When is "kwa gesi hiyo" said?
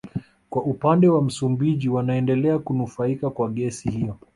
3.29-4.17